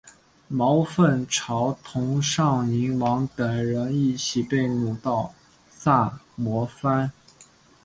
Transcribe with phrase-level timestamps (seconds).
[0.47, 5.31] 毛凤朝同尚宁王等人一起被掳到
[5.69, 7.11] 萨摩藩。